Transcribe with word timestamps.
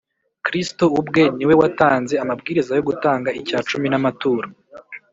kristo 0.45 0.85
ubwe 0.99 1.23
ni 1.37 1.45
we 1.49 1.53
watanze 1.61 2.13
amabwiriza 2.23 2.71
yo 2.77 2.83
gutanga 2.89 3.29
icya 3.39 3.59
cumi 3.69 3.87
n’amaturo 3.89 4.47